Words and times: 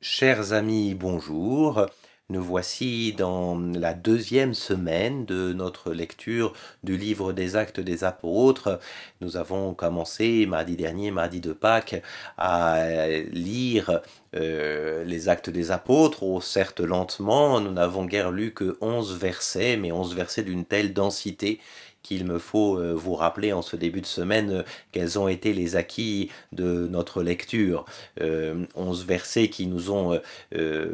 Chers 0.00 0.52
amis, 0.52 0.94
bonjour. 0.94 1.86
Nous 2.28 2.42
voici 2.42 3.12
dans 3.12 3.58
la 3.58 3.94
deuxième 3.94 4.52
semaine 4.52 5.24
de 5.24 5.52
notre 5.52 5.92
lecture 5.92 6.52
du 6.82 6.96
livre 6.96 7.32
des 7.32 7.56
actes 7.56 7.80
des 7.80 8.04
apôtres. 8.04 8.78
Nous 9.20 9.36
avons 9.36 9.74
commencé 9.74 10.44
mardi 10.46 10.76
dernier, 10.76 11.10
mardi 11.10 11.40
de 11.40 11.52
Pâques, 11.52 12.02
à 12.36 12.86
lire 13.30 14.02
euh, 14.34 15.04
les 15.04 15.28
actes 15.28 15.50
des 15.50 15.70
apôtres, 15.70 16.24
oh, 16.24 16.40
certes 16.40 16.80
lentement, 16.80 17.60
nous 17.60 17.72
n'avons 17.72 18.04
guère 18.04 18.32
lu 18.32 18.52
que 18.52 18.76
onze 18.80 19.16
versets, 19.16 19.76
mais 19.76 19.92
onze 19.92 20.14
versets 20.14 20.42
d'une 20.42 20.64
telle 20.64 20.92
densité 20.92 21.60
qu'il 22.06 22.24
me 22.24 22.38
faut 22.38 22.78
euh, 22.78 22.92
vous 22.94 23.14
rappeler 23.14 23.52
en 23.52 23.62
ce 23.62 23.74
début 23.74 24.00
de 24.00 24.06
semaine 24.06 24.50
euh, 24.50 24.62
quels 24.92 25.18
ont 25.18 25.26
été 25.26 25.52
les 25.52 25.74
acquis 25.74 26.30
de 26.52 26.86
notre 26.86 27.22
lecture. 27.22 27.84
Euh, 28.20 28.64
onze 28.76 29.04
versets 29.04 29.48
qui 29.48 29.66
nous 29.66 29.90
ont 29.90 30.20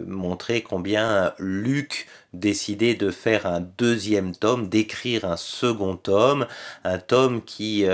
montré 0.06 0.62
combien 0.62 1.34
Luc 1.38 2.06
décidait 2.32 2.94
de 2.94 3.10
faire 3.10 3.46
un 3.46 3.60
deuxième 3.60 4.34
tome, 4.34 4.68
d'écrire 4.68 5.24
un 5.24 5.36
second 5.36 5.96
tome, 5.96 6.46
un 6.84 6.98
tome 6.98 7.42
qui 7.42 7.84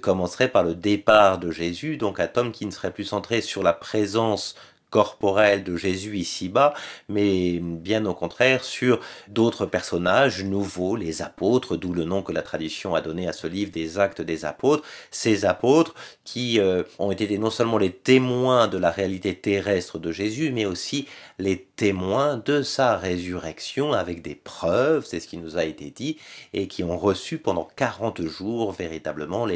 commencerait 0.00 0.48
par 0.48 0.64
le 0.64 0.74
départ 0.74 1.38
de 1.38 1.50
Jésus, 1.50 1.96
donc 1.96 2.20
un 2.20 2.26
tome 2.26 2.52
qui 2.52 2.66
ne 2.66 2.70
serait 2.70 2.92
plus 2.92 3.04
centré 3.04 3.40
sur 3.40 3.62
la 3.62 3.72
présence 3.72 4.54
corporel 4.92 5.64
de 5.64 5.74
Jésus 5.76 6.18
ici-bas, 6.18 6.74
mais 7.08 7.58
bien 7.60 8.04
au 8.04 8.14
contraire 8.14 8.62
sur 8.62 9.00
d'autres 9.26 9.64
personnages 9.64 10.44
nouveaux, 10.44 10.94
les 10.96 11.22
apôtres, 11.22 11.76
d'où 11.76 11.94
le 11.94 12.04
nom 12.04 12.22
que 12.22 12.30
la 12.30 12.42
tradition 12.42 12.94
a 12.94 13.00
donné 13.00 13.26
à 13.26 13.32
ce 13.32 13.46
livre 13.46 13.72
des 13.72 13.98
actes 13.98 14.20
des 14.20 14.44
apôtres, 14.44 14.84
ces 15.10 15.46
apôtres 15.46 15.94
qui 16.24 16.60
euh, 16.60 16.82
ont 16.98 17.10
été 17.10 17.38
non 17.38 17.50
seulement 17.50 17.78
les 17.78 17.90
témoins 17.90 18.68
de 18.68 18.76
la 18.76 18.90
réalité 18.90 19.34
terrestre 19.34 19.98
de 19.98 20.12
Jésus, 20.12 20.52
mais 20.52 20.66
aussi 20.66 21.08
les 21.38 21.56
témoins 21.82 22.36
de 22.36 22.62
sa 22.62 22.96
résurrection 22.96 23.92
avec 23.92 24.22
des 24.22 24.36
preuves, 24.36 25.04
c'est 25.04 25.18
ce 25.18 25.26
qui 25.26 25.36
nous 25.36 25.56
a 25.56 25.64
été 25.64 25.90
dit, 25.90 26.16
et 26.54 26.68
qui 26.68 26.84
ont 26.84 26.96
reçu 26.96 27.38
pendant 27.38 27.66
40 27.74 28.22
jours 28.22 28.70
véritablement 28.70 29.46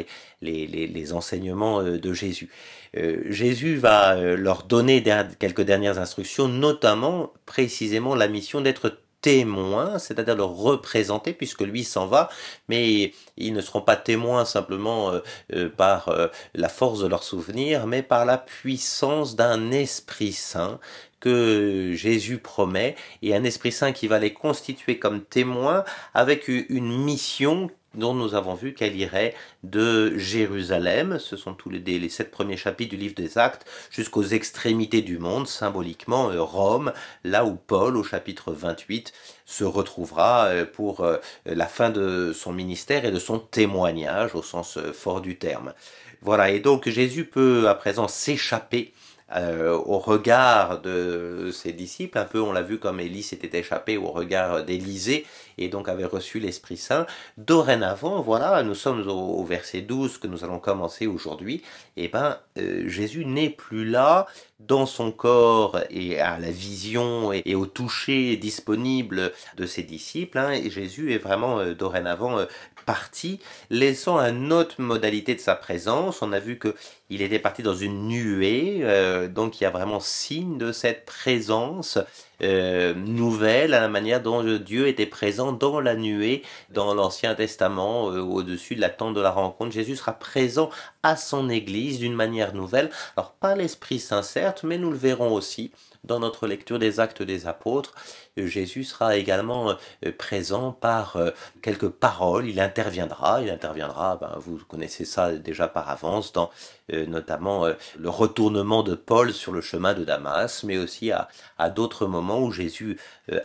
les, 0.41 1.13
enseignements 1.13 1.79
euh, 1.79 1.97
de 1.97 2.11
Jésus. 2.11 2.49
Euh, 2.97 3.23
Jésus 3.29 3.77
va 3.77 4.17
leur 4.35 4.63
donner 4.63 5.01
quelques 5.39 5.61
dernières 5.61 5.99
instructions, 5.99 6.49
notamment 6.49 7.31
précisément 7.45 8.13
la 8.13 8.27
mission 8.27 8.59
d'être 8.59 8.97
témoin, 9.21 9.99
c'est-à-dire 9.99 10.35
de 10.35 10.41
représenter, 10.41 11.33
puisque 11.33 11.61
lui 11.61 11.83
s'en 11.83 12.07
va, 12.07 12.29
mais 12.69 13.13
ils 13.35 13.53
ne 13.53 13.61
seront 13.61 13.81
pas 13.81 13.95
témoins 13.95 14.45
simplement 14.45 15.11
euh, 15.11 15.19
euh, 15.53 15.69
par 15.69 16.09
euh, 16.09 16.27
la 16.53 16.69
force 16.69 16.99
de 16.99 17.07
leur 17.07 17.23
souvenir, 17.23 17.87
mais 17.87 18.03
par 18.03 18.25
la 18.25 18.37
puissance 18.37 19.35
d'un 19.35 19.71
Esprit 19.71 20.33
Saint 20.33 20.79
que 21.19 21.93
Jésus 21.95 22.37
promet, 22.37 22.95
et 23.21 23.35
un 23.35 23.43
Esprit 23.43 23.71
Saint 23.71 23.91
qui 23.91 24.07
va 24.07 24.19
les 24.19 24.33
constituer 24.33 24.99
comme 24.99 25.21
témoins 25.21 25.83
avec 26.13 26.47
une 26.47 27.03
mission 27.03 27.69
dont 27.97 28.13
nous 28.13 28.35
avons 28.35 28.53
vu 28.53 28.73
qu'elle 28.73 28.95
irait 28.95 29.33
de 29.63 30.17
Jérusalem, 30.17 31.17
ce 31.19 31.35
sont 31.35 31.53
tous 31.53 31.69
les, 31.69 32.09
sept 32.09 32.31
premiers 32.31 32.57
chapitres 32.57 32.91
du 32.91 32.97
livre 32.97 33.15
des 33.15 33.37
Actes, 33.37 33.65
jusqu'aux 33.89 34.23
extrémités 34.23 35.01
du 35.01 35.17
monde, 35.17 35.47
symboliquement 35.47 36.29
euh, 36.29 36.41
Rome, 36.41 36.93
là 37.23 37.43
où 37.45 37.55
Paul, 37.55 37.97
au 37.97 38.03
chapitre 38.03 38.53
28, 38.53 39.11
se 39.45 39.63
retrouvera 39.63 40.45
euh, 40.45 40.65
pour 40.65 41.01
euh, 41.01 41.17
la 41.45 41.65
fin 41.65 41.89
de 41.89 42.33
son 42.33 42.53
ministère 42.53 43.03
et 43.03 43.11
de 43.11 43.19
son 43.19 43.39
témoignage, 43.39 44.35
au 44.35 44.43
sens 44.43 44.77
fort 44.93 45.21
du 45.21 45.37
terme. 45.37 45.73
Voilà, 46.21 46.49
et 46.51 46.59
donc 46.59 46.87
Jésus 46.87 47.25
peut 47.25 47.67
à 47.67 47.75
présent 47.75 48.07
s'échapper 48.07 48.93
au 49.35 49.99
regard 49.99 50.81
de 50.81 51.49
ses 51.51 51.73
disciples, 51.73 52.17
un 52.17 52.25
peu 52.25 52.41
on 52.41 52.51
l'a 52.51 52.61
vu 52.61 52.79
comme 52.79 52.99
Élie 52.99 53.23
s'était 53.23 53.59
échappé 53.59 53.97
au 53.97 54.07
regard 54.07 54.63
d'Élisée, 54.63 55.25
et 55.57 55.69
donc 55.69 55.89
avait 55.89 56.05
reçu 56.05 56.39
l'Esprit 56.39 56.77
Saint. 56.77 57.05
Dorénavant, 57.37 58.21
voilà, 58.21 58.63
nous 58.63 58.75
sommes 58.75 59.07
au, 59.07 59.43
verset 59.43 59.81
12 59.81 60.17
que 60.17 60.27
nous 60.27 60.43
allons 60.43 60.59
commencer 60.59 61.07
aujourd'hui, 61.07 61.61
et 61.95 62.05
eh 62.05 62.07
ben 62.07 62.37
euh, 62.57 62.87
Jésus 62.87 63.25
n'est 63.25 63.49
plus 63.49 63.85
là 63.85 64.27
dans 64.59 64.85
son 64.85 65.11
corps 65.11 65.79
et 65.89 66.19
à 66.19 66.39
la 66.39 66.49
vision 66.49 67.31
et, 67.31 67.55
au 67.55 67.65
toucher 67.65 68.37
disponible 68.37 69.31
de 69.55 69.65
ses 69.65 69.83
disciples, 69.83 70.37
hein, 70.37 70.51
et 70.51 70.69
Jésus 70.69 71.13
est 71.13 71.17
vraiment 71.17 71.59
euh, 71.59 71.73
dorénavant 71.73 72.39
euh, 72.39 72.45
parti, 72.87 73.39
laissant 73.69 74.17
une 74.17 74.51
autre 74.51 74.81
modalité 74.81 75.35
de 75.35 75.39
sa 75.39 75.53
présence. 75.53 76.23
On 76.23 76.33
a 76.33 76.39
vu 76.39 76.57
que 76.57 76.73
il 77.11 77.21
était 77.21 77.37
parti 77.37 77.61
dans 77.61 77.75
une 77.75 78.07
nuée, 78.07 78.81
donc 79.29 79.61
il 79.61 79.63
y 79.63 79.67
a 79.67 79.69
vraiment 79.69 80.01
signe 80.01 80.57
de 80.57 80.73
cette 80.73 81.05
présence 81.05 81.97
euh, 82.43 82.93
nouvelle 82.93 83.73
à 83.73 83.81
la 83.81 83.87
manière 83.87 84.21
dont 84.21 84.43
Dieu 84.59 84.87
était 84.87 85.07
présent 85.07 85.53
dans 85.53 85.79
la 85.79 85.95
nuée 85.95 86.43
dans 86.69 86.93
l'Ancien 86.93 87.33
Testament 87.33 88.11
euh, 88.11 88.21
au-dessus 88.21 88.75
de 88.75 88.81
la 88.81 88.89
tente 88.89 89.15
de 89.15 89.21
la 89.21 89.31
rencontre. 89.31 89.71
Jésus 89.71 89.95
sera 89.95 90.13
présent 90.13 90.69
à 91.01 91.15
son 91.15 91.49
Église 91.49 91.97
d'une 91.97 92.13
manière 92.13 92.53
nouvelle. 92.53 92.91
Alors 93.15 93.31
pas 93.31 93.55
l'Esprit 93.55 93.97
Saint 93.99 94.21
mais 94.63 94.77
nous 94.77 94.91
le 94.91 94.97
verrons 94.97 95.33
aussi 95.33 95.71
dans 96.07 96.19
notre 96.19 96.47
lecture 96.47 96.79
des 96.79 96.99
actes 96.99 97.21
des 97.21 97.45
apôtres, 97.45 97.93
euh, 98.39 98.47
Jésus 98.47 98.83
sera 98.83 99.17
également 99.17 99.71
euh, 100.05 100.11
présent 100.17 100.71
par 100.71 101.17
euh, 101.17 101.31
quelques 101.61 101.89
paroles, 101.89 102.47
il 102.47 102.59
interviendra, 102.59 103.41
il 103.41 103.49
interviendra, 103.49 104.17
ben, 104.19 104.35
vous 104.39 104.59
connaissez 104.67 105.05
ça 105.05 105.33
déjà 105.33 105.67
par 105.67 105.89
avance, 105.89 106.33
dans 106.33 106.49
notamment 106.89 107.65
le 107.99 108.09
retournement 108.09 108.81
de 108.81 108.95
Paul 108.95 109.33
sur 109.33 109.51
le 109.51 109.59
chemin 109.59 109.93
de 109.93 110.05
Damas, 110.05 110.63
mais 110.63 110.77
aussi 110.77 111.11
à, 111.11 111.27
d'autres 111.69 112.05
moments 112.05 112.39
où 112.39 112.53
Jésus 112.53 112.97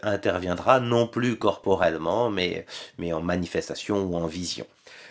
interviendra, 0.04 0.78
non 0.78 1.08
plus 1.08 1.36
corporellement, 1.36 2.30
mais, 2.30 2.66
mais 2.98 3.12
en 3.12 3.20
manifestation 3.20 4.04
ou 4.04 4.14
en 4.14 4.26
vision. 4.26 4.64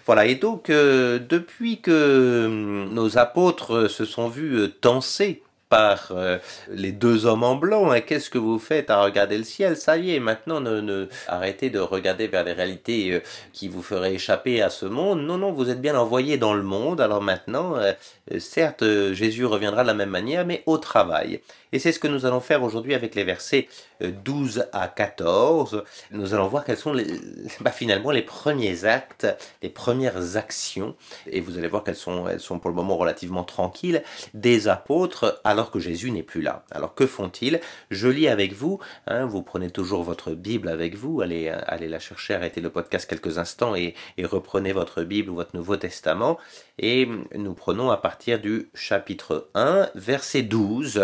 Voilà, 0.06 0.28
et 0.28 0.36
donc 0.36 0.68
depuis 0.70 1.82
que 1.82 2.46
hum, 2.46 2.94
nos 2.94 3.18
apôtres 3.18 3.90
se 3.90 4.06
sont 4.06 4.30
vus 4.30 4.72
tenser 4.80 5.44
par 5.72 6.10
euh, 6.12 6.38
les 6.70 6.92
deux 6.92 7.26
hommes 7.26 7.44
en 7.44 7.56
blanc. 7.56 7.92
Hein. 7.92 8.02
Qu'est-ce 8.02 8.30
que 8.30 8.38
vous 8.38 8.60
faites 8.60 8.90
à 8.90 9.02
regarder 9.02 9.38
le 9.38 9.46
ciel? 9.46 9.78
Ça 9.78 9.98
y 9.98 10.14
est, 10.14 10.20
maintenant, 10.20 10.60
ne, 10.60 11.08
arrêtez 11.28 11.70
de 11.70 11.80
regarder 11.80 12.28
vers 12.28 12.44
les 12.44 12.52
réalités 12.52 13.14
euh, 13.14 13.20
qui 13.54 13.70
vous 13.70 13.82
feraient 13.82 14.14
échapper 14.14 14.62
à 14.62 14.70
ce 14.70 14.86
monde. 14.86 15.22
Non, 15.22 15.38
non, 15.38 15.54
vous 15.54 15.70
êtes 15.70 15.80
bien 15.80 15.98
envoyés 15.98 16.38
dans 16.38 16.54
le 16.54 16.62
monde. 16.62 17.00
Alors 17.00 17.22
maintenant, 17.22 17.76
euh, 17.78 17.94
certes, 18.38 18.84
Jésus 19.14 19.46
reviendra 19.46 19.84
de 19.84 19.88
la 19.88 19.94
même 19.94 20.10
manière, 20.10 20.46
mais 20.46 20.62
au 20.66 20.78
travail. 20.78 21.40
Et 21.74 21.80
c'est 21.80 21.92
ce 21.92 22.00
que 22.00 22.08
nous 22.08 22.26
allons 22.26 22.42
faire 22.42 22.64
aujourd'hui 22.64 22.94
avec 22.94 23.16
les 23.16 23.24
versets 23.24 23.68
12 24.02 24.60
euh, 24.60 24.64
à 24.74 24.88
14. 24.88 25.84
Nous 26.12 26.34
allons 26.34 26.48
voir 26.48 26.66
quels 26.66 26.78
sont 26.78 26.94
les, 26.94 27.08
bah, 27.62 27.72
finalement 27.72 28.12
les 28.12 28.22
premiers 28.22 28.86
actes, 28.86 29.28
les 29.62 29.70
premières 29.70 30.36
actions, 30.36 30.96
et 31.28 31.40
vous 31.40 31.58
allez 31.58 31.68
voir 31.68 31.84
qu'elles 31.84 31.96
sont, 31.96 32.28
elles 32.28 32.40
sont 32.40 32.60
pour 32.60 32.70
le 32.70 32.76
moment 32.76 32.98
relativement 32.98 33.44
tranquilles, 33.44 34.04
des 34.34 34.68
apôtres 34.68 35.40
alors 35.44 35.61
que 35.70 35.80
Jésus 35.80 36.10
n'est 36.10 36.24
plus 36.24 36.42
là. 36.42 36.66
Alors 36.72 36.96
que 36.96 37.06
font-ils? 37.06 37.60
Je 37.92 38.08
lis 38.08 38.28
avec 38.28 38.54
vous, 38.54 38.80
hein, 39.06 39.26
vous 39.26 39.44
prenez 39.44 39.70
toujours 39.70 40.02
votre 40.04 40.32
Bible 40.32 40.70
avec 40.70 40.96
vous, 40.96 41.22
allez, 41.22 41.50
allez 41.50 41.88
la 41.88 42.00
chercher, 42.00 42.34
arrêtez 42.34 42.62
le 42.62 42.72
podcast 42.72 43.08
quelques 43.08 43.38
instants 43.38 43.76
et, 43.76 43.94
et 44.18 44.26
reprenez 44.26 44.72
votre 44.72 45.04
Bible 45.04 45.30
ou 45.30 45.36
votre 45.36 45.56
Nouveau 45.56 45.78
Testament, 45.78 46.40
et 46.80 47.08
nous 47.36 47.54
prenons 47.54 47.92
à 47.92 47.98
partir 47.98 48.40
du 48.40 48.70
chapitre 48.74 49.50
1, 49.54 49.90
verset 49.96 50.42
12. 50.44 50.98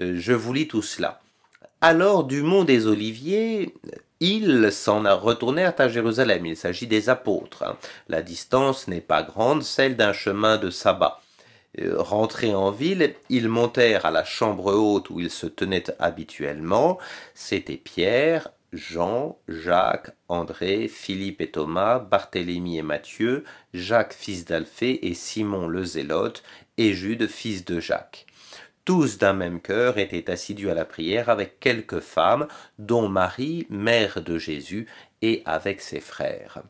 Euh, 0.00 0.14
je 0.16 0.32
vous 0.32 0.52
lis 0.52 0.68
tout 0.68 0.82
cela. 0.82 1.20
Alors 1.80 2.24
du 2.24 2.42
mont 2.42 2.64
des 2.64 2.86
Oliviers, 2.86 3.74
ils 4.20 4.70
s'en 4.70 5.02
retournèrent 5.18 5.74
à 5.78 5.88
Jérusalem. 5.88 6.46
Il 6.46 6.56
s'agit 6.56 6.86
des 6.86 7.08
apôtres. 7.08 7.64
Hein. 7.64 7.76
La 8.08 8.22
distance 8.22 8.86
n'est 8.86 9.00
pas 9.00 9.22
grande, 9.22 9.64
celle 9.64 9.96
d'un 9.96 10.12
chemin 10.12 10.58
de 10.58 10.70
sabbat. 10.70 11.20
Euh, 11.80 12.00
rentrés 12.00 12.54
en 12.54 12.70
ville, 12.70 13.14
ils 13.30 13.48
montèrent 13.48 14.04
à 14.04 14.10
la 14.10 14.24
chambre 14.24 14.74
haute 14.74 15.08
où 15.10 15.20
ils 15.20 15.30
se 15.30 15.46
tenaient 15.46 15.84
habituellement. 15.98 16.98
C'étaient 17.34 17.76
Pierre, 17.76 18.50
Jean, 18.72 19.38
Jacques, 19.48 20.10
André, 20.28 20.88
Philippe 20.88 21.40
et 21.40 21.50
Thomas, 21.50 21.98
Barthélemy 21.98 22.78
et 22.78 22.82
Matthieu, 22.82 23.44
Jacques 23.72 24.14
fils 24.14 24.44
d'Alphée 24.44 25.06
et 25.06 25.14
Simon 25.14 25.66
le 25.66 25.84
Zélote, 25.84 26.42
et 26.76 26.92
Jude 26.92 27.26
fils 27.26 27.64
de 27.64 27.80
Jacques 27.80 28.26
tous 28.84 29.18
d'un 29.18 29.32
même 29.32 29.60
cœur 29.60 29.98
étaient 29.98 30.30
assidus 30.30 30.70
à 30.70 30.74
la 30.74 30.84
prière 30.84 31.28
avec 31.28 31.60
quelques 31.60 32.00
femmes, 32.00 32.48
dont 32.78 33.08
Marie, 33.08 33.66
mère 33.70 34.22
de 34.22 34.38
Jésus, 34.38 34.86
et 35.20 35.42
avec 35.44 35.80
ses 35.80 36.00
frères. 36.00 36.62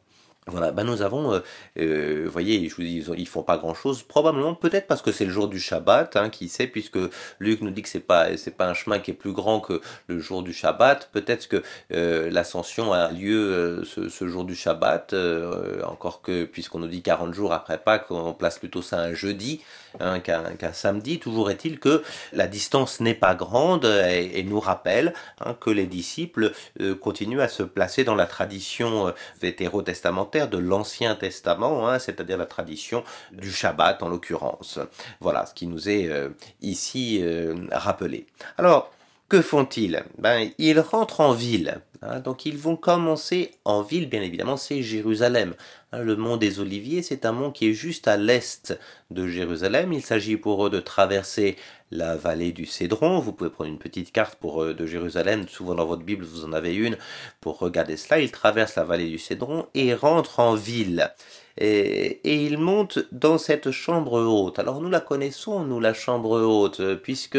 Voilà, 0.48 0.72
ben 0.72 0.82
nous 0.82 1.02
avons, 1.02 1.34
euh, 1.34 1.38
euh, 1.78 2.22
vous 2.24 2.32
voyez, 2.32 2.68
je 2.68 2.74
vous 2.74 2.82
dis, 2.82 3.04
ils, 3.16 3.28
font 3.28 3.44
pas 3.44 3.58
grand 3.58 3.74
chose, 3.74 4.02
probablement 4.02 4.56
peut-être 4.56 4.88
parce 4.88 5.00
que 5.00 5.12
c'est 5.12 5.24
le 5.24 5.30
jour 5.30 5.46
du 5.46 5.60
Shabbat, 5.60 6.16
hein, 6.16 6.30
qui 6.30 6.48
sait, 6.48 6.66
puisque 6.66 6.98
Luc 7.38 7.60
nous 7.60 7.70
dit 7.70 7.80
que 7.80 7.88
c'est 7.88 8.00
pas 8.00 8.36
c'est 8.36 8.56
pas 8.56 8.66
un 8.66 8.74
chemin 8.74 8.98
qui 8.98 9.12
est 9.12 9.14
plus 9.14 9.30
grand 9.30 9.60
que 9.60 9.80
le 10.08 10.18
jour 10.18 10.42
du 10.42 10.52
Shabbat. 10.52 11.10
Peut-être 11.12 11.46
que 11.46 11.62
euh, 11.92 12.28
l'ascension 12.28 12.92
a 12.92 13.12
lieu 13.12 13.84
ce, 13.84 14.26
jour 14.26 14.44
du 14.44 14.56
Shabbat, 14.56 15.14
encore 15.84 16.22
que 16.22 16.44
puisqu'on 16.44 16.80
nous 16.80 16.88
dit 16.88 17.02
40 17.02 17.32
jours 17.32 17.52
après 17.52 17.78
Pâques, 17.78 18.10
on 18.10 18.34
place 18.34 18.58
plutôt 18.58 18.82
ça 18.82 18.98
un 18.98 19.14
jeudi 19.14 19.60
hein, 20.00 20.18
qu'un 20.18 20.72
samedi. 20.72 21.20
Toujours 21.20 21.52
est-il 21.52 21.78
que 21.78 22.02
la 22.32 22.48
distance 22.48 22.98
n'est 22.98 23.14
pas 23.14 23.36
grande 23.36 23.84
et, 23.84 24.42
nous 24.42 24.58
rappelle 24.58 25.14
hein, 25.40 25.54
que 25.60 25.70
les 25.70 25.86
disciples 25.86 26.50
continuent 27.00 27.40
à 27.40 27.48
se 27.48 27.62
placer 27.62 28.02
dans 28.02 28.16
la 28.16 28.26
tradition 28.26 29.14
vétérotestamentaire 29.40 30.31
de 30.32 30.58
l'Ancien 30.58 31.14
Testament, 31.14 31.88
hein, 31.88 31.98
c'est-à-dire 31.98 32.38
la 32.38 32.46
tradition 32.46 33.04
du 33.32 33.52
Shabbat 33.52 34.02
en 34.02 34.08
l'occurrence. 34.08 34.78
Voilà 35.20 35.44
ce 35.46 35.54
qui 35.54 35.66
nous 35.66 35.88
est 35.88 36.08
euh, 36.08 36.30
ici 36.62 37.20
euh, 37.22 37.54
rappelé. 37.70 38.26
Alors, 38.56 38.90
que 39.28 39.42
font-ils? 39.42 40.04
Ben, 40.18 40.50
Ils 40.58 40.80
rentrent 40.80 41.20
en 41.20 41.32
ville. 41.32 41.80
Hein, 42.02 42.20
donc 42.20 42.46
ils 42.46 42.56
vont 42.56 42.76
commencer 42.76 43.52
en 43.64 43.82
ville, 43.82 44.08
bien 44.08 44.22
évidemment, 44.22 44.56
c'est 44.56 44.82
Jérusalem. 44.82 45.54
Hein, 45.92 46.00
le 46.00 46.16
mont 46.16 46.36
des 46.36 46.60
Oliviers, 46.60 47.02
c'est 47.02 47.26
un 47.26 47.32
mont 47.32 47.50
qui 47.50 47.68
est 47.68 47.74
juste 47.74 48.08
à 48.08 48.16
l'est 48.16 48.78
de 49.10 49.28
Jérusalem. 49.28 49.92
Il 49.92 50.02
s'agit 50.02 50.36
pour 50.36 50.66
eux 50.66 50.70
de 50.70 50.80
traverser 50.80 51.56
la 51.92 52.16
vallée 52.16 52.52
du 52.52 52.66
Cédron. 52.66 53.20
Vous 53.20 53.32
pouvez 53.32 53.50
prendre 53.50 53.70
une 53.70 53.78
petite 53.78 54.10
carte 54.10 54.36
pour, 54.36 54.62
euh, 54.62 54.74
de 54.74 54.86
Jérusalem, 54.86 55.46
souvent 55.48 55.74
dans 55.74 55.84
votre 55.84 56.02
Bible 56.02 56.24
vous 56.24 56.44
en 56.44 56.52
avez 56.52 56.74
une, 56.74 56.96
pour 57.40 57.58
regarder 57.58 57.96
cela. 57.96 58.18
Ils 58.18 58.32
traversent 58.32 58.76
la 58.76 58.84
vallée 58.84 59.08
du 59.08 59.18
Cédron 59.18 59.66
et 59.74 59.94
rentrent 59.94 60.40
en 60.40 60.54
ville. 60.54 61.12
Et, 61.58 62.44
ils 62.44 62.58
montent 62.58 63.00
dans 63.12 63.36
cette 63.36 63.70
chambre 63.70 64.20
haute. 64.22 64.58
Alors 64.58 64.80
nous 64.80 64.88
la 64.88 65.00
connaissons, 65.00 65.64
nous, 65.64 65.80
la 65.80 65.92
chambre 65.92 66.40
haute, 66.40 66.82
puisque 67.02 67.38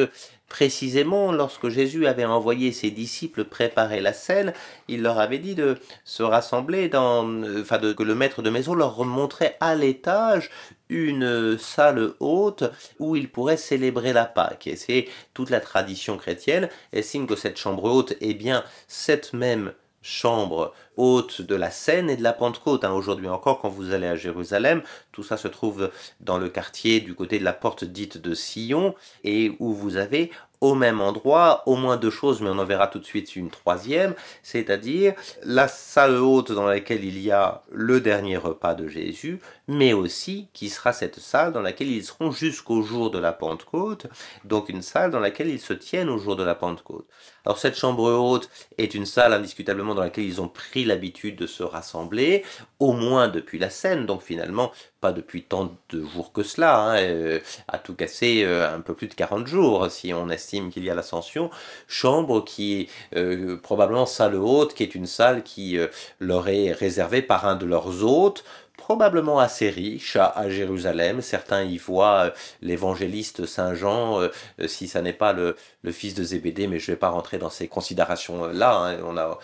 Précisément, 0.53 1.31
lorsque 1.31 1.69
Jésus 1.69 2.05
avait 2.05 2.25
envoyé 2.25 2.71
ses 2.71 2.91
disciples 2.91 3.43
préparer 3.43 4.01
la 4.01 4.13
scène, 4.13 4.53
il 4.87 5.01
leur 5.01 5.17
avait 5.17 5.39
dit 5.39 5.55
de 5.55 5.79
se 6.05 6.21
rassembler 6.21 6.89
dans, 6.89 7.25
enfin, 7.59 7.79
de, 7.79 7.91
que 7.91 8.03
le 8.03 8.13
maître 8.13 8.43
de 8.43 8.51
maison 8.51 8.75
leur 8.75 9.03
montrait 9.03 9.57
à 9.61 9.73
l'étage 9.73 10.51
une 10.89 11.57
salle 11.57 12.11
haute 12.19 12.63
où 12.99 13.15
ils 13.15 13.29
pourraient 13.29 13.57
célébrer 13.57 14.13
la 14.13 14.25
Pâque. 14.25 14.67
Et 14.67 14.75
c'est 14.75 15.07
toute 15.33 15.49
la 15.49 15.59
tradition 15.59 16.17
chrétienne 16.17 16.69
estime 16.91 17.27
que 17.27 17.35
cette 17.35 17.57
chambre 17.57 17.83
haute 17.85 18.13
est 18.21 18.33
bien 18.33 18.63
cette 18.87 19.33
même 19.33 19.73
chambre 20.01 20.73
haute 20.97 21.41
de 21.41 21.55
la 21.55 21.71
Seine 21.71 22.09
et 22.09 22.17
de 22.17 22.23
la 22.23 22.33
Pentecôte. 22.33 22.83
Hein. 22.83 22.93
Aujourd'hui 22.93 23.27
encore, 23.27 23.59
quand 23.59 23.69
vous 23.69 23.93
allez 23.93 24.07
à 24.07 24.15
Jérusalem, 24.15 24.81
tout 25.11 25.23
ça 25.23 25.37
se 25.37 25.47
trouve 25.47 25.91
dans 26.19 26.37
le 26.37 26.49
quartier 26.49 26.99
du 26.99 27.13
côté 27.13 27.39
de 27.39 27.43
la 27.43 27.53
porte 27.53 27.83
dite 27.83 28.17
de 28.17 28.33
Sion, 28.33 28.95
et 29.23 29.55
où 29.59 29.73
vous 29.73 29.97
avez 29.97 30.31
au 30.63 30.75
même 30.75 31.01
endroit, 31.01 31.61
au 31.65 31.75
moins 31.75 31.97
deux 31.97 32.09
choses, 32.09 32.39
mais 32.39 32.49
on 32.49 32.57
en 32.57 32.63
verra 32.63 32.87
tout 32.87 32.99
de 32.99 33.05
suite 33.05 33.35
une 33.35 33.49
troisième, 33.49 34.15
c'est-à-dire 34.43 35.13
la 35.43 35.67
salle 35.67 36.15
haute 36.15 36.53
dans 36.53 36.65
laquelle 36.65 37.03
il 37.03 37.19
y 37.19 37.31
a 37.31 37.63
le 37.69 37.99
dernier 37.99 38.37
repas 38.37 38.73
de 38.73 38.87
Jésus, 38.87 39.41
mais 39.67 39.91
aussi 39.91 40.47
qui 40.53 40.69
sera 40.69 40.93
cette 40.93 41.19
salle 41.19 41.51
dans 41.51 41.61
laquelle 41.61 41.89
ils 41.89 42.05
seront 42.05 42.31
jusqu'au 42.31 42.81
jour 42.81 43.11
de 43.11 43.19
la 43.19 43.33
Pentecôte, 43.33 44.07
donc 44.45 44.69
une 44.69 44.81
salle 44.81 45.11
dans 45.11 45.19
laquelle 45.19 45.49
ils 45.49 45.59
se 45.59 45.73
tiennent 45.73 46.09
au 46.09 46.17
jour 46.17 46.37
de 46.37 46.43
la 46.43 46.55
Pentecôte. 46.55 47.07
Alors 47.45 47.57
cette 47.57 47.77
chambre 47.77 48.09
haute 48.13 48.49
est 48.77 48.93
une 48.93 49.05
salle 49.05 49.33
indiscutablement 49.33 49.95
dans 49.95 50.01
laquelle 50.01 50.23
ils 50.23 50.39
ont 50.39 50.47
pris 50.47 50.82
l'habitude 50.85 51.35
de 51.35 51.47
se 51.47 51.63
rassembler, 51.63 52.43
au 52.79 52.93
moins 52.93 53.27
depuis 53.27 53.59
la 53.59 53.69
scène, 53.69 54.05
donc 54.05 54.21
finalement 54.21 54.71
pas 55.03 55.11
depuis 55.11 55.43
tant 55.43 55.75
de 55.89 56.05
jours 56.05 56.31
que 56.31 56.43
cela, 56.43 56.79
hein, 56.79 56.95
euh, 56.95 57.39
à 57.67 57.77
tout 57.77 57.93
casser 57.93 58.43
euh, 58.45 58.73
un 58.73 58.79
peu 58.79 58.93
plus 58.93 59.07
de 59.07 59.13
40 59.13 59.47
jours 59.47 59.91
si 59.91 60.13
on 60.13 60.29
estime 60.29 60.71
qu'il 60.71 60.85
y 60.85 60.89
a 60.89 60.95
l'ascension, 60.95 61.49
chambre 61.87 62.41
qui 62.45 62.79
est 62.79 62.89
euh, 63.17 63.57
probablement 63.57 64.05
salle 64.05 64.35
haute, 64.35 64.73
qui 64.73 64.81
est 64.83 64.95
une 64.95 65.05
salle 65.05 65.43
qui 65.43 65.77
leur 66.19 66.47
est 66.47 66.71
réservée 66.71 67.21
par 67.21 67.45
un 67.45 67.55
de 67.55 67.65
leurs 67.65 68.03
hôtes, 68.05 68.45
probablement 68.83 69.39
assez 69.39 69.69
riche 69.69 70.17
à, 70.17 70.49
Jérusalem. 70.49 71.21
Certains 71.21 71.63
y 71.63 71.77
voient 71.77 72.25
euh, 72.25 72.31
l'évangéliste 72.61 73.45
Saint 73.45 73.75
Jean, 73.75 74.19
euh, 74.19 74.27
euh, 74.59 74.67
si 74.67 74.89
ça 74.89 75.01
n'est 75.01 75.13
pas 75.13 75.31
le, 75.31 75.55
fils 75.91 76.15
de 76.15 76.23
Zébédée, 76.23 76.67
mais 76.67 76.79
je 76.79 76.91
ne 76.91 76.95
vais 76.95 76.99
pas 76.99 77.07
rentrer 77.07 77.37
dans 77.37 77.49
ces 77.49 77.69
considérations-là. 77.69 78.97
Hein. 78.99 79.37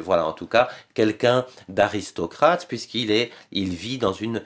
Voilà, 0.00 0.26
en 0.26 0.32
tout 0.32 0.46
cas, 0.46 0.68
quelqu'un 0.92 1.46
d'aristocrate, 1.68 2.66
puisqu'il 2.68 3.10
est, 3.10 3.30
il 3.50 3.70
vit 3.70 3.96
dans 3.96 4.12
une, 4.12 4.42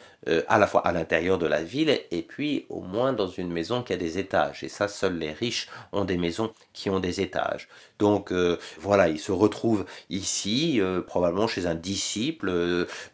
à 0.48 0.58
la 0.58 0.66
fois 0.66 0.86
à 0.86 0.92
l'intérieur 0.92 1.38
de 1.38 1.46
la 1.46 1.62
ville, 1.62 1.90
et 2.10 2.22
puis 2.22 2.66
au 2.68 2.80
moins 2.80 3.12
dans 3.12 3.28
une 3.28 3.52
maison 3.52 3.82
qui 3.82 3.92
a 3.92 3.96
des 3.96 4.18
étages. 4.18 4.64
Et 4.64 4.68
ça, 4.68 4.88
seuls 4.88 5.18
les 5.18 5.32
riches 5.32 5.68
ont 5.92 6.04
des 6.04 6.18
maisons 6.18 6.52
qui 6.72 6.90
ont 6.90 7.00
des 7.00 7.20
étages. 7.20 7.68
Donc 7.98 8.32
voilà, 8.78 9.08
il 9.08 9.18
se 9.18 9.32
retrouve 9.32 9.86
ici, 10.10 10.80
probablement 11.06 11.46
chez 11.46 11.66
un 11.66 11.74
disciple 11.74 12.50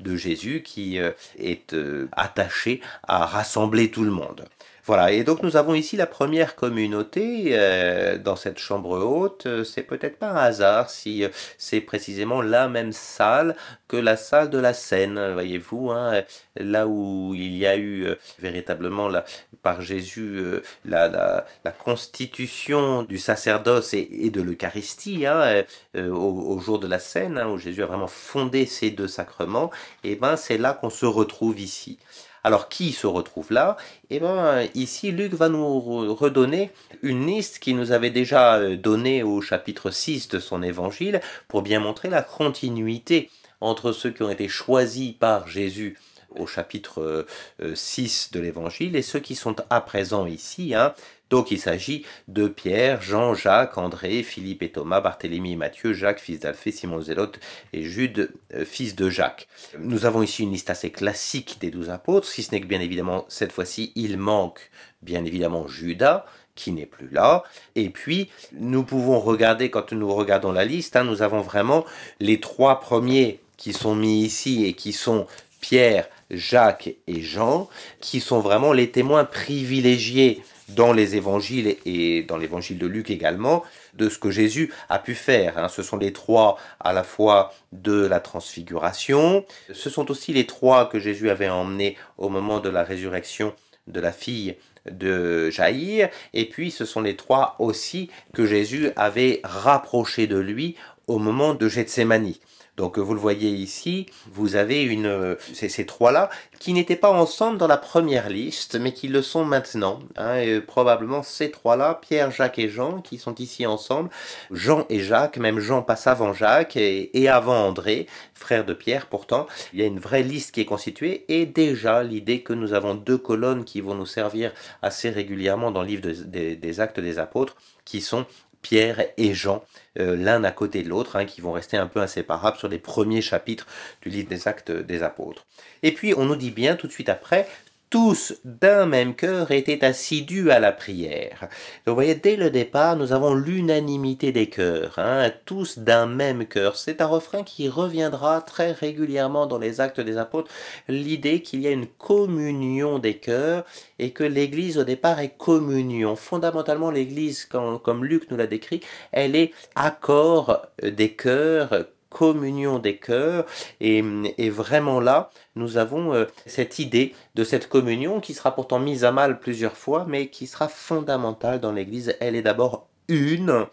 de 0.01 0.17
Jésus 0.17 0.63
qui 0.65 0.99
est 1.39 1.75
euh, 1.75 2.09
attaché 2.13 2.81
à 3.03 3.27
rassembler 3.27 3.91
tout 3.91 4.05
le 4.05 4.11
monde. 4.11 4.45
Voilà, 4.85 5.13
et 5.13 5.23
donc 5.23 5.45
nous 5.45 5.57
avons 5.57 5.75
ici 5.75 5.97
la 5.97 6.09
première 6.09 6.57
communauté 6.57 7.51
euh, 7.53 8.19
dans 8.19 8.35
cette 8.35 8.59
chambre 8.59 8.99
haute. 8.99 9.47
C'est 9.65 9.85
peut-être 9.85 10.19
pas 10.19 10.31
un 10.31 10.37
hasard 10.37 10.91
si 10.91 11.23
euh, 11.23 11.29
c'est 11.57 11.81
précisément 11.81 12.43
la 12.43 12.69
même 12.69 12.91
salle 12.91 13.55
que 13.87 13.97
la 13.97 14.17
salle 14.17 14.51
de 14.51 14.59
la 14.59 14.75
Seine, 14.75 15.35
voyez-vous, 15.35 15.93
hein, 15.93 16.23
là 16.57 16.89
où 16.89 17.33
il 17.33 17.57
y 17.57 17.65
a 17.65 17.77
eu 17.79 18.09
véritablement 18.41 19.09
la, 19.09 19.25
par 19.63 19.83
Jésus 19.83 20.43
la, 20.85 21.45
constitution 21.79 23.05
du 23.05 23.19
sacerdoce 23.19 23.95
et, 23.95 24.31
de 24.31 24.43
l'Eucharistie 24.43 25.27
hein, 25.27 25.63
au, 25.95 26.59
jour 26.59 26.81
de 26.81 26.89
la 26.89 26.99
Seine, 26.99 27.39
hein, 27.39 27.49
où 27.49 27.59
Jésus 27.59 27.83
a 27.85 27.87
vraiment 27.87 28.09
fondé 28.09 28.67
ces 28.67 28.91
deux 28.91 29.09
sacrements. 29.09 29.71
Et 30.03 30.17
ben 30.17 30.37
c'est 30.37 30.59
là 30.59 30.73
qu'on 30.73 30.91
se 30.91 31.07
retrouve 31.07 31.61
ici. 31.61 31.99
Alors 32.45 32.69
qui 32.69 32.93
se 32.93 33.07
retrouve 33.07 33.53
là? 33.53 33.77
Eh 34.11 34.19
bien 34.19 34.63
ici 34.75 35.13
Luc 35.13 35.33
va 35.35 35.49
nous 35.49 35.81
redonner 36.15 36.71
une 37.03 37.27
liste 37.27 37.61
qu'il 37.61 37.77
nous 37.77 37.93
avait 37.93 38.11
déjà 38.11 38.57
euh, 38.57 38.77
donnée 38.77 39.23
au 39.23 39.41
chapitre 39.41 39.91
6 39.91 40.29
de 40.29 40.39
son 40.41 40.63
évangile 40.63 41.21
pour 41.47 41.63
bien 41.63 41.79
montrer 41.79 42.09
la 42.11 42.23
continuité 42.23 43.31
entre 43.61 43.93
ceux 43.93 44.11
qui 44.11 44.23
ont 44.23 44.31
été 44.31 44.49
choisis 44.49 45.13
par 45.13 45.47
Jésus 45.47 45.99
au 46.35 46.47
chapitre 46.47 47.27
6 47.75 48.31
euh, 48.33 48.39
de 48.39 48.43
l'évangile 48.43 48.97
et 48.97 49.03
ceux 49.03 49.21
qui 49.21 49.37
sont 49.37 49.57
à 49.71 49.81
présent 49.81 50.27
ici. 50.27 50.75
Hein. 50.75 50.95
Donc 51.33 51.51
il 51.51 51.59
s'agit 51.59 52.05
de 52.29 52.47
Pierre, 52.47 53.01
Jean, 53.01 53.33
Jacques, 53.33 53.79
André, 53.79 54.23
Philippe 54.23 54.63
et 54.63 54.69
Thomas, 54.69 55.01
Barthélemy 55.01 55.53
et 55.53 55.57
Matthieu, 55.57 55.95
Jacques, 55.95 56.21
fils 56.21 56.41
d'Alphée, 56.41 56.73
Simon 56.73 57.01
Zélote 57.01 57.41
et 57.73 57.85
Jude, 57.85 58.35
euh, 58.53 58.67
fils 58.67 58.95
de 58.97 59.09
Jacques. 59.09 59.49
Nous 59.79 60.05
avons 60.05 60.23
ici 60.23 60.43
une 60.43 60.53
liste 60.53 60.69
assez 60.69 60.91
classique 60.91 61.57
des 61.59 61.71
douze 61.71 61.89
apôtres, 61.89 62.29
si 62.29 62.43
ce 62.43 62.51
n'est 62.51 62.61
que 62.61 62.67
bien 62.67 62.83
évidemment 62.83 63.25
cette 63.29 63.51
fois-ci 63.51 63.93
il 63.95 64.19
manque 64.19 64.71
bien 65.01 65.25
évidemment 65.25 65.67
Judas, 65.69 66.27
qui 66.55 66.71
n'est 66.71 66.85
plus 66.85 67.09
là. 67.09 67.45
Et 67.77 67.89
puis, 67.89 68.29
nous 68.53 68.85
pouvons 68.85 69.19
regarder, 69.19 69.71
quand 69.71 69.91
nous 69.93 70.13
regardons 70.15 70.53
la 70.53 70.67
liste, 70.67 70.97
hein, 70.97 71.05
nous 71.05 71.23
avons 71.23 71.41
vraiment 71.41 71.87
les 72.21 72.41
trois 72.41 72.79
premiers 72.79 73.41
qui 73.57 73.73
sont 73.73 73.95
mis 73.95 74.23
ici 74.23 74.67
et 74.67 74.75
qui 74.75 74.93
sont 74.93 75.27
Pierre, 75.63 76.09
Jacques 76.31 76.91
et 77.07 77.23
Jean, 77.23 77.71
qui 78.01 78.21
sont 78.21 78.41
vraiment 78.41 78.75
les 78.75 78.91
témoins 78.91 79.25
privilégiés 79.25 80.43
dans 80.69 80.93
les 80.93 81.17
évangiles 81.17 81.77
et 81.85 82.23
dans 82.23 82.37
l'évangile 82.37 82.79
de 82.79 82.87
Luc 82.87 83.11
également, 83.11 83.63
de 83.95 84.09
ce 84.09 84.19
que 84.19 84.31
Jésus 84.31 84.73
a 84.89 84.99
pu 84.99 85.15
faire. 85.15 85.59
Hein. 85.59 85.69
Ce 85.69 85.83
sont 85.83 85.97
les 85.97 86.13
trois 86.13 86.59
à 86.81 86.93
la 86.93 87.05
fois 87.05 87.53
de 87.73 88.07
la 88.07 88.21
transfiguration, 88.21 89.45
ce 89.73 89.91
sont 89.91 90.11
aussi 90.11 90.33
les 90.33 90.47
trois 90.47 90.89
que 90.89 90.99
Jésus 90.99 91.31
avait 91.31 91.49
emmenés 91.49 91.97
au 92.19 92.29
moment 92.29 92.61
de 92.61 92.69
la 92.69 92.85
résurrection 92.85 93.55
de 93.87 94.01
la 94.01 94.13
fille 94.13 94.57
de 94.91 95.51
Jaïr, 95.51 96.09
et 96.35 96.49
puis 96.49 96.71
ce 96.71 96.85
sont 96.85 97.01
les 97.01 97.17
trois 97.17 97.57
aussi 97.59 98.11
que 98.33 98.47
Jésus 98.47 98.91
avait 98.97 99.41
rapprochés 99.45 100.27
de 100.27 100.39
lui 100.39 100.77
au 101.07 101.19
moment 101.19 101.55
de 101.55 101.69
Gethsemane. 101.69 102.35
Donc 102.83 102.99
vous 102.99 103.15
le 103.15 103.21
voyez 103.21 103.49
ici, 103.49 104.07
vous 104.33 104.57
avez 104.57 104.83
une, 104.83 105.37
ces, 105.53 105.87
trois-là 105.87 106.31
qui 106.59 106.73
n'étaient 106.73 106.97
pas 106.97 107.13
ensemble 107.13 107.57
dans 107.57 107.69
la 107.69 107.77
première 107.77 108.29
liste, 108.29 108.75
mais 108.75 108.93
qui 108.93 109.07
le 109.07 109.23
sont 109.23 109.45
maintenant. 109.45 110.01
Hein, 110.17 110.59
probablement 110.67 111.23
ces 111.23 111.53
trois-là, 111.53 112.01
Pierre, 112.03 112.33
Jacques 112.33 112.59
et 112.59 112.69
Jean, 112.69 113.01
qui 113.01 113.19
sont 113.19 113.37
ici 113.37 113.67
ensemble. 113.67 114.11
Jean 114.51 114.85
et 114.89 114.99
Jacques, 114.99 115.37
même 115.37 115.61
Jean 115.61 115.83
passe 115.83 116.09
avant 116.09 116.33
Jacques 116.33 116.75
et, 116.75 117.29
avant 117.29 117.69
André, 117.69 118.09
frère 118.35 118.65
de 118.65 118.75
Pierre 118.75 119.07
pourtant. 119.07 119.47
Il 119.73 119.79
y 119.79 119.85
a 119.85 119.87
une 119.87 120.01
vraie 120.01 120.25
liste 120.25 120.51
qui 120.51 120.63
est 120.63 120.65
constituée 120.65 121.25
et 121.29 121.47
déjà 121.47 122.03
l'idée 122.03 122.43
que 122.43 122.53
nous 122.53 122.73
avons 122.73 122.97
deux 122.97 123.19
colonnes 123.19 123.63
qui 123.63 123.81
vont 123.81 123.95
nous 123.95 124.07
servir 124.07 124.51
assez 124.83 125.09
régulièrement 125.09 125.71
dans 125.71 125.83
le 125.83 125.87
livre 125.87 126.03
des 126.03 126.81
actes 126.81 126.99
des 126.99 127.21
apôtres, 127.21 127.55
qui 127.85 128.01
sont 128.01 128.27
Pierre 128.63 129.05
et 129.17 129.35
Jean, 129.35 129.65
l'un 129.97 130.45
à 130.45 130.53
côté 130.53 130.83
de 130.83 130.89
l'autre, 130.89 131.17
hein, 131.17 131.27
qui 131.27 131.41
vont 131.41 131.53
rester 131.53 131.77
un 131.77 131.87
peu 131.87 132.01
inséparables 132.01 132.57
sur 132.57 132.69
les 132.69 132.79
premiers 132.79 133.21
chapitres 133.21 133.67
du 134.01 134.09
livre 134.09 134.29
des 134.29 134.49
actes 134.49 134.71
des 134.71 135.03
apôtres. 135.03 135.45
Et 135.83 135.93
puis 135.93 136.15
on 136.17 136.25
nous 136.25 136.37
dit 136.37 136.51
bien 136.51 136.77
tout 136.77 136.87
de 136.87 136.93
suite 136.93 137.09
après, 137.09 137.47
tous 137.93 138.33
d'un 138.47 138.87
même 138.87 139.15
cœur 139.15 139.51
étaient 139.51 139.85
assidus 139.85 140.51
à 140.51 140.61
la 140.61 140.73
prière. 140.73 141.41
Donc, 141.85 141.89
vous 141.89 141.95
voyez, 141.95 142.15
dès 142.15 142.37
le 142.37 142.49
départ, 142.49 142.97
nous 142.97 143.13
avons 143.13 143.35
l'unanimité 143.35 144.33
des 144.33 144.49
cœurs, 144.49 144.95
hein, 144.97 145.31
tous 145.45 145.79
d'un 145.79 146.07
même 146.07 146.47
cœur. 146.47 146.77
C'est 146.77 147.03
un 147.03 147.07
refrain 147.07 147.43
qui 147.43 147.69
reviendra 147.69 148.41
très 148.41 148.73
régulièrement 148.73 149.47
dans 149.47 149.59
les 149.59 149.83
actes 149.83 150.01
des 150.01 150.17
apôtres, 150.17 150.51
l'idée 150.89 151.43
qu'il 151.43 151.61
y 151.61 151.67
a 151.67 151.71
une 151.71 151.87
communion 151.87 152.99
des 152.99 153.19
cœurs 153.19 153.67
et 153.99 154.13
que 154.13 154.25
l'Église 154.25 154.79
au 154.79 154.85
départ 154.85 155.21
est 155.21 155.37
communion. 155.37 156.17
Fondamentalement, 156.17 156.91
l'Église, 156.91 157.45
comme 157.45 158.07
Luc 158.07 158.31
nous 158.31 158.39
l'a 158.39 158.47
décrit, 158.47 158.81
elle 159.13 159.37
est 159.37 159.53
accord 159.75 160.65
des 160.83 161.13
cœurs, 161.13 161.89
communion 162.13 162.79
des 162.79 162.97
cœurs. 162.97 163.47
Et, 163.81 164.03
vraiment 164.51 165.01
là, 165.01 165.31
nous 165.57 165.77
avons 165.77 166.15
euh, 166.15 166.27
cette 166.47 166.79
idée 166.79 167.15
de 167.35 167.45
cette 167.45 167.69
communion 167.69 168.21
qui 168.21 168.35
sera 168.35 168.55
pourtant 168.55 168.79
mise 168.79 169.05
à 169.05 169.13
mal 169.13 169.39
plusieurs 169.39 169.77
fois, 169.77 170.05
mais 170.09 170.29
qui 170.29 170.47
sera 170.47 170.69
fondamentale 170.69 171.61
dans 171.61 171.73
l'Église. 171.73 172.15
Elle 172.21 172.37
est 172.37 172.43
d'abord 172.43 172.89
une. 173.09 173.67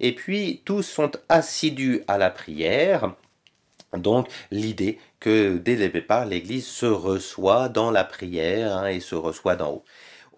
Et 0.00 0.14
puis, 0.14 0.62
tous 0.64 0.82
sont 0.82 1.12
assidus 1.28 2.02
à 2.06 2.18
la 2.18 2.30
prière. 2.30 3.14
Donc 3.96 4.28
l'idée 4.50 4.98
que 5.20 5.56
dès 5.56 5.76
le 5.76 5.88
départ, 5.88 6.26
l'Église 6.26 6.66
se 6.66 6.86
reçoit 6.86 7.68
dans 7.68 7.90
la 7.90 8.04
prière 8.04 8.76
hein, 8.76 8.86
et 8.88 9.00
se 9.00 9.14
reçoit 9.14 9.56
d'en 9.56 9.70
haut 9.70 9.84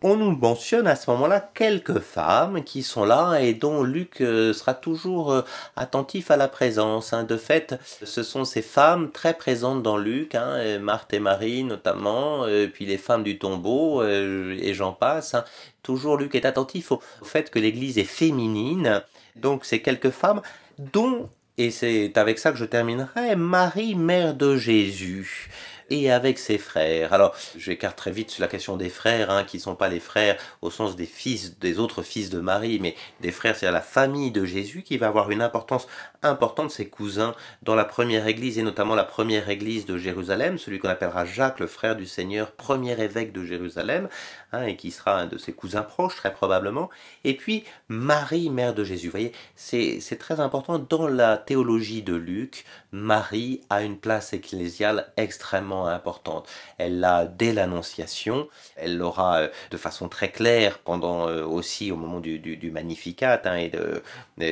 on 0.03 0.17
nous 0.17 0.31
mentionne 0.31 0.87
à 0.87 0.97
ce 0.97 1.11
moment-là 1.11 1.51
quelques 1.55 1.99
femmes 1.99 2.63
qui 2.63 2.83
sont 2.83 3.05
là 3.05 3.39
et 3.39 3.55
dont 3.55 3.83
Luc 3.83 4.21
euh, 4.21 4.53
sera 4.53 4.75
toujours 4.75 5.33
euh, 5.33 5.43
attentif 5.77 6.31
à 6.31 6.37
la 6.37 6.49
présence. 6.49 7.13
Hein. 7.13 7.25
De 7.25 7.37
fait, 7.37 7.75
ce 8.05 8.23
sont 8.23 8.45
ces 8.45 8.63
femmes 8.63 9.11
très 9.11 9.35
présentes 9.35 9.83
dans 9.83 9.97
Luc, 9.97 10.35
hein, 10.35 10.79
Marthe 10.79 11.15
et 11.15 11.21
Marie 11.21 11.65
notamment, 11.65 12.45
euh, 12.45 12.69
puis 12.73 12.87
les 12.87 12.99
femmes 12.99 13.25
du 13.25 13.39
tombeau 13.39 14.03
et 14.05 14.73
j'en 14.75 14.93
passe. 14.93 15.35
Hein. 15.35 15.45
Toujours 15.83 16.17
Luc 16.17 16.35
est 16.35 16.45
attentif 16.45 16.93
au 16.93 17.01
fait 17.23 17.51
que 17.51 17.59
l'Église 17.59 17.99
est 17.99 18.05
féminine. 18.05 19.03
Donc 19.37 19.65
ces 19.65 19.81
quelques 19.83 20.11
femmes 20.11 20.43
dont, 20.79 21.29
et 21.57 21.71
c'est 21.71 22.17
avec 22.17 22.39
ça 22.39 22.53
que 22.53 22.59
je 22.59 22.65
terminerai, 22.65 23.35
Marie, 23.37 23.95
mère 23.95 24.35
de 24.35 24.57
Jésus 24.57 25.51
et 25.91 26.11
avec 26.11 26.39
ses 26.39 26.59
frères. 26.59 27.13
Alors, 27.13 27.35
j'écarte 27.57 27.97
très 27.97 28.11
vite 28.11 28.31
sur 28.31 28.43
la 28.43 28.49
question 28.49 28.77
des 28.77 28.89
frères, 28.89 29.31
hein, 29.31 29.45
qui 29.45 29.57
ne 29.59 29.63
sont 29.63 29.75
pas 29.75 29.89
les 29.89 30.01
frères 30.01 30.37
au 30.63 30.71
sens 30.71 30.97
des 30.97 31.07
fils, 31.07 31.59
des 31.59 31.79
autres 31.79 32.03
fils 32.03 32.31
de 32.31 32.41
Marie, 32.41 32.79
mais 32.81 32.95
des 33.21 33.33
frères, 33.33 33.57
c'est-à-dire 33.57 33.75
la 33.75 33.81
famille 33.81 34.31
de 34.31 34.45
Jésus, 34.45 34.83
qui 34.83 34.99
va 34.99 35.09
avoir 35.09 35.31
une 35.31 35.43
importance 35.43 35.87
importante, 36.23 36.71
ses 36.71 36.89
cousins, 36.89 37.35
dans 37.63 37.75
la 37.75 37.85
première 37.85 38.27
église, 38.27 38.59
et 38.59 38.63
notamment 38.63 38.95
la 38.95 39.05
première 39.05 39.49
église 39.49 39.87
de 39.87 39.99
Jérusalem, 39.99 40.59
celui 40.59 40.79
qu'on 40.79 40.89
appellera 40.89 41.25
Jacques, 41.25 41.61
le 41.61 41.67
frère 41.67 41.97
du 41.97 42.07
Seigneur, 42.07 42.53
premier 42.53 43.01
évêque 43.01 43.33
de 43.33 43.45
Jérusalem, 43.45 44.09
hein, 44.53 44.65
et 44.65 44.77
qui 44.77 44.91
sera 44.91 45.19
un 45.19 45.27
de 45.27 45.39
ses 45.39 45.53
cousins 45.53 45.83
proches, 45.83 46.17
très 46.17 46.33
probablement. 46.33 46.91
Et 47.25 47.35
puis, 47.35 47.65
Marie, 47.89 48.51
mère 48.51 48.75
de 48.75 48.85
Jésus. 48.85 49.07
Vous 49.09 49.13
voyez, 49.13 49.33
c'est 49.55 50.19
très 50.19 50.41
important 50.41 50.79
dans 50.79 51.09
la 51.09 51.37
théologie 51.37 52.03
de 52.03 52.15
Luc, 52.15 52.65
Marie 52.93 53.61
a 53.69 53.83
une 53.83 53.99
place 53.99 54.33
ecclésiale 54.33 55.13
extrêmement 55.17 55.87
importante. 55.87 56.49
Elle 56.79 57.01
l'a 57.01 57.27
dès 57.27 57.53
l'Annonciation, 57.53 58.49
elle 58.77 58.97
l'aura 58.97 59.39
euh, 59.39 59.49
de 59.71 59.77
façon 59.77 60.09
très 60.09 60.31
claire 60.31 60.79
pendant 60.79 61.29
euh, 61.29 61.45
aussi 61.45 61.93
au 61.93 61.97
moment 61.97 62.21
du, 62.21 62.39
du, 62.39 62.71
Magnificat, 62.71 63.43
hein, 63.45 63.57
et, 63.57 63.69
de, 63.69 64.03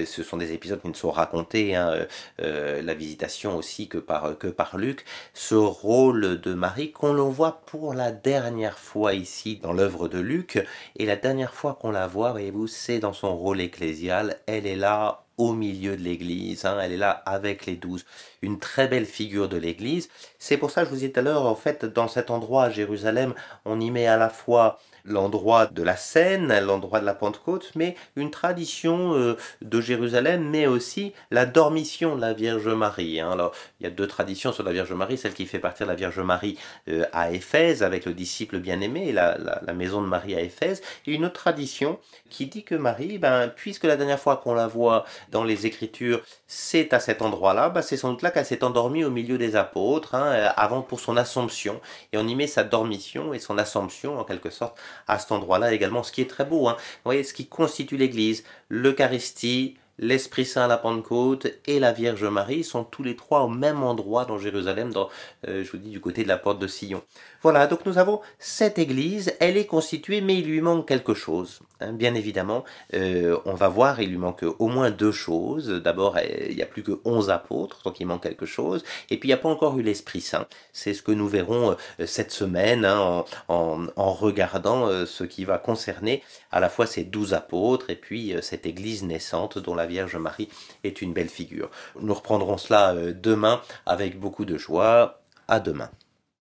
ce 0.04 0.22
sont 0.22 0.36
des 0.36 0.52
épisodes 0.52 0.80
qui 0.80 0.88
ne 0.88 0.94
sont 0.94 1.10
racontés, 1.10 1.55
hein, 1.56 2.06
euh, 2.40 2.82
la 2.82 2.94
visitation 2.94 3.56
aussi 3.56 3.88
que 3.88 3.98
par, 3.98 4.76
Luc, 4.76 5.04
ce 5.34 5.54
rôle 5.54 6.40
de 6.40 6.54
Marie 6.54 6.92
qu'on 6.92 7.12
le 7.12 7.22
voit 7.22 7.62
pour 7.66 7.94
la 7.94 8.12
dernière 8.12 8.78
fois 8.78 9.14
ici 9.14 9.58
dans 9.62 9.72
l'œuvre 9.72 10.08
de 10.08 10.18
Luc, 10.18 10.64
et 10.96 11.06
la 11.06 11.16
dernière 11.16 11.54
fois 11.54 11.78
qu'on 11.80 11.90
la 11.90 12.06
voit, 12.06 12.32
voyez-vous, 12.32 12.66
c'est 12.66 12.98
dans 12.98 13.12
son 13.12 13.36
rôle 13.36 13.60
ecclésial, 13.60 14.38
elle 14.46 14.66
est 14.66 14.76
là 14.76 15.22
au 15.38 15.52
milieu 15.52 15.96
de 15.96 16.02
l'église, 16.02 16.64
hein, 16.64 16.78
elle 16.80 16.92
est 16.92 16.96
là 16.96 17.10
avec 17.26 17.66
les 17.66 17.76
douze, 17.76 18.06
une 18.46 18.58
très 18.58 18.88
belle 18.88 19.06
figure 19.06 19.48
de 19.48 19.56
l'église. 19.56 20.08
C'est 20.38 20.56
pour 20.56 20.70
ça 20.70 20.82
que 20.82 20.86
je 20.86 20.90
vous 20.90 20.96
disais 20.96 21.10
tout 21.10 21.20
à 21.20 21.22
l'heure, 21.22 21.46
en 21.46 21.56
fait, 21.56 21.84
dans 21.84 22.08
cet 22.08 22.30
endroit 22.30 22.64
à 22.64 22.70
Jérusalem, 22.70 23.34
on 23.64 23.80
y 23.80 23.90
met 23.90 24.06
à 24.06 24.16
la 24.16 24.28
fois 24.28 24.78
l'endroit 25.06 25.66
de 25.66 25.82
la 25.82 25.96
scène, 25.96 26.58
l'endroit 26.60 27.00
de 27.00 27.06
la 27.06 27.14
Pentecôte, 27.14 27.72
mais 27.74 27.96
une 28.16 28.30
tradition 28.30 29.14
euh, 29.14 29.36
de 29.62 29.80
Jérusalem, 29.80 30.48
mais 30.48 30.66
aussi 30.66 31.12
la 31.30 31.46
dormition 31.46 32.16
de 32.16 32.20
la 32.20 32.32
Vierge 32.32 32.68
Marie. 32.68 33.20
Hein. 33.20 33.30
Alors, 33.30 33.52
il 33.80 33.84
y 33.84 33.86
a 33.86 33.90
deux 33.90 34.06
traditions 34.06 34.52
sur 34.52 34.64
la 34.64 34.72
Vierge 34.72 34.92
Marie, 34.92 35.16
celle 35.16 35.34
qui 35.34 35.46
fait 35.46 35.58
partir 35.58 35.86
la 35.86 35.94
Vierge 35.94 36.18
Marie 36.18 36.58
euh, 36.88 37.04
à 37.12 37.30
Éphèse, 37.32 37.82
avec 37.82 38.04
le 38.04 38.14
disciple 38.14 38.58
bien-aimé, 38.58 39.12
la, 39.12 39.38
la, 39.38 39.72
maison 39.72 40.02
de 40.02 40.06
Marie 40.06 40.34
à 40.34 40.40
Éphèse, 40.40 40.82
et 41.06 41.12
une 41.12 41.24
autre 41.24 41.34
tradition 41.34 41.98
qui 42.30 42.46
dit 42.46 42.64
que 42.64 42.74
Marie, 42.74 43.18
ben, 43.18 43.48
puisque 43.54 43.84
la 43.84 43.96
dernière 43.96 44.18
fois 44.18 44.36
qu'on 44.36 44.54
la 44.54 44.66
voit 44.66 45.04
dans 45.30 45.44
les 45.44 45.66
Écritures, 45.66 46.22
c'est 46.46 46.92
à 46.92 47.00
cet 47.00 47.22
endroit-là, 47.22 47.68
ben, 47.68 47.82
c'est 47.82 47.96
sans 47.96 48.10
doute 48.10 48.22
là 48.22 48.30
qu'elle 48.36 48.44
s'est 48.44 48.64
endormie 48.64 49.02
au 49.02 49.10
milieu 49.10 49.38
des 49.38 49.56
apôtres, 49.56 50.14
hein, 50.14 50.52
avant 50.56 50.82
pour 50.82 51.00
son 51.00 51.16
assomption, 51.16 51.80
et 52.12 52.18
on 52.18 52.28
y 52.28 52.34
met 52.34 52.46
sa 52.46 52.64
dormition 52.64 53.32
et 53.32 53.38
son 53.38 53.56
assomption, 53.56 54.18
en 54.18 54.24
quelque 54.24 54.50
sorte, 54.50 54.78
à 55.08 55.18
cet 55.18 55.32
endroit-là 55.32 55.72
également, 55.72 56.02
ce 56.02 56.12
qui 56.12 56.20
est 56.20 56.28
très 56.28 56.44
beau. 56.44 56.68
Hein. 56.68 56.76
Vous 56.76 57.06
voyez, 57.06 57.24
ce 57.24 57.32
qui 57.32 57.46
constitue 57.46 57.96
l'Église, 57.96 58.44
l'Eucharistie, 58.68 59.78
l'Esprit 59.98 60.44
Saint 60.44 60.64
à 60.64 60.68
la 60.68 60.76
Pentecôte 60.76 61.46
et 61.66 61.80
la 61.80 61.92
Vierge 61.92 62.24
Marie 62.24 62.64
sont 62.64 62.84
tous 62.84 63.02
les 63.02 63.16
trois 63.16 63.42
au 63.42 63.48
même 63.48 63.82
endroit 63.82 64.24
dans 64.24 64.38
Jérusalem, 64.38 64.92
dans, 64.92 65.08
euh, 65.48 65.64
je 65.64 65.70
vous 65.70 65.78
dis, 65.78 65.90
du 65.90 66.00
côté 66.00 66.22
de 66.22 66.28
la 66.28 66.36
porte 66.36 66.58
de 66.58 66.66
Sion. 66.66 67.02
Voilà, 67.42 67.66
donc 67.66 67.86
nous 67.86 67.98
avons 67.98 68.20
cette 68.38 68.78
église, 68.78 69.34
elle 69.40 69.56
est 69.56 69.66
constituée, 69.66 70.20
mais 70.20 70.38
il 70.38 70.46
lui 70.46 70.60
manque 70.60 70.86
quelque 70.86 71.14
chose. 71.14 71.60
Hein. 71.80 71.92
bien 71.92 72.14
évidemment, 72.14 72.64
euh, 72.94 73.38
on 73.44 73.54
va 73.54 73.68
voir, 73.68 74.00
il 74.00 74.10
lui 74.10 74.16
manque 74.16 74.44
au 74.58 74.68
moins 74.68 74.90
deux 74.90 75.12
choses. 75.12 75.68
D'abord, 75.68 76.18
il 76.48 76.56
n'y 76.56 76.62
a 76.62 76.66
plus 76.66 76.82
que 76.82 77.00
onze 77.04 77.30
apôtres, 77.30 77.82
donc 77.84 78.00
il 78.00 78.06
manque 78.06 78.22
quelque 78.22 78.46
chose. 78.46 78.84
Et 79.10 79.18
puis, 79.18 79.28
il 79.28 79.30
n'y 79.30 79.34
a 79.34 79.38
pas 79.38 79.48
encore 79.48 79.78
eu 79.78 79.82
l'Esprit 79.82 80.20
Saint. 80.20 80.46
C'est 80.72 80.94
ce 80.94 81.02
que 81.02 81.12
nous 81.12 81.28
verrons 81.28 81.76
euh, 82.00 82.06
cette 82.06 82.32
semaine 82.32 82.84
hein, 82.84 83.24
en, 83.48 83.86
en, 83.96 84.12
regardant 84.12 84.88
ce 85.04 85.24
qui 85.24 85.44
va 85.44 85.58
concerner 85.58 86.22
à 86.50 86.60
la 86.60 86.68
fois 86.68 86.86
ces 86.86 87.04
douze 87.04 87.34
apôtres 87.34 87.90
et 87.90 87.96
puis 87.96 88.34
cette 88.40 88.64
église 88.64 89.02
naissante 89.02 89.58
dont 89.58 89.74
la 89.74 89.85
Vierge 89.86 90.16
Marie 90.16 90.48
est 90.84 91.02
une 91.02 91.12
belle 91.12 91.28
figure. 91.28 91.70
Nous 92.00 92.14
reprendrons 92.14 92.58
cela 92.58 92.94
euh, 92.94 93.12
demain 93.14 93.62
avec 93.86 94.18
beaucoup 94.18 94.44
de 94.44 94.58
joie. 94.58 95.22
À 95.48 95.60
demain. 95.60 95.90